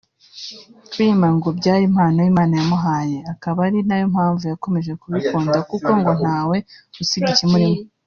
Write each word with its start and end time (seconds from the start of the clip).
kuririmba 0.89 1.27
ngo 1.35 1.47
byari 1.59 1.83
impano 1.89 2.17
ye 2.25 2.29
Imana 2.33 2.53
yamuhaye 2.59 3.17
akaba 3.33 3.59
ari 3.67 3.79
nayo 3.87 4.05
mpamvu 4.13 4.43
yakomeje 4.51 4.91
kubikunda 5.01 5.57
kuko 5.69 5.89
ngo 5.99 6.11
ntawe 6.21 6.57
usiga 7.03 7.27
ikimurimo 7.33 7.79